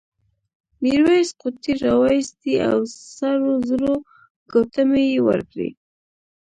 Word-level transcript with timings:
میرويس 0.81 1.29
قوطۍ 1.39 1.73
راوایستې 1.85 2.53
او 2.69 2.79
سرو 3.15 3.51
زرو 3.67 3.93
ګوتمۍ 4.51 5.05
یې 5.13 5.19
ورکړې. 5.27 5.69